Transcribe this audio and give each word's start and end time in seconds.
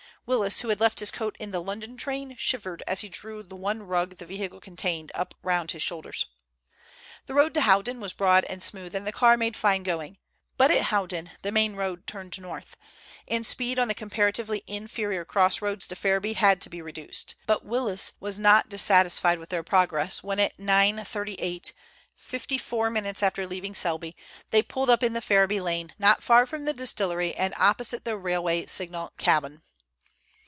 Willis, 0.27 0.61
who 0.61 0.69
had 0.69 0.79
left 0.79 0.99
his 0.99 1.09
coat 1.09 1.35
in 1.39 1.49
the 1.49 1.59
London 1.63 1.97
train, 1.97 2.35
shivered 2.37 2.83
as 2.85 3.01
he 3.01 3.09
drew 3.09 3.41
the 3.41 3.55
one 3.55 3.81
rug 3.81 4.11
the 4.17 4.25
vehicle 4.25 4.61
contained 4.61 5.11
up 5.15 5.33
round 5.41 5.71
his 5.71 5.81
shoulders. 5.81 6.27
The 7.25 7.33
road 7.33 7.55
to 7.55 7.61
Howden 7.61 7.99
was 7.99 8.13
broad 8.13 8.45
and 8.45 8.61
smooth, 8.61 8.93
and 8.93 9.05
the 9.07 9.11
car 9.11 9.35
made 9.35 9.57
fine 9.57 9.81
going. 9.81 10.19
But 10.57 10.69
at 10.69 10.83
Howden 10.83 11.31
the 11.41 11.51
main 11.51 11.75
road 11.75 12.05
turned 12.05 12.39
north, 12.39 12.77
and 13.27 13.43
speed 13.43 13.79
on 13.79 13.87
the 13.87 13.95
comparatively 13.95 14.63
inferior 14.67 15.25
cross 15.25 15.59
roads 15.59 15.87
to 15.87 15.95
Ferriby 15.95 16.33
had 16.33 16.61
to 16.61 16.69
be 16.69 16.83
reduced. 16.83 17.33
But 17.47 17.65
Willis 17.65 18.13
was 18.19 18.37
not 18.37 18.69
dissatisfied 18.69 19.39
with 19.39 19.49
their 19.49 19.63
progress 19.63 20.21
when 20.23 20.39
at 20.39 20.55
9.38, 20.57 21.73
fifty 22.15 22.59
four 22.59 22.91
minutes 22.91 23.23
after 23.23 23.47
leaving 23.47 23.73
Selby, 23.73 24.15
they 24.51 24.61
pulled 24.61 24.91
up 24.91 25.01
in 25.01 25.13
the 25.13 25.19
Ferriby 25.21 25.59
lane, 25.59 25.93
not 25.97 26.21
far 26.23 26.45
from 26.45 26.65
the 26.65 26.73
distillery 26.73 27.33
and 27.33 27.55
opposite 27.57 28.05
the 28.05 28.15
railway 28.17 28.67
signal 28.67 29.11
cabin. 29.17 29.63